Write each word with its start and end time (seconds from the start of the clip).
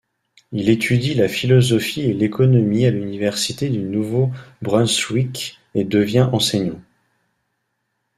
Il 0.51 0.69
étudie 0.71 1.13
la 1.13 1.27
philosophie 1.27 2.01
et 2.01 2.13
l'économie 2.15 2.87
à 2.87 2.89
l'Université 2.89 3.69
du 3.69 3.77
Nouveau-Brunswick 3.83 5.59
et 5.75 5.83
devient 5.83 6.27
enseignant. 6.33 6.81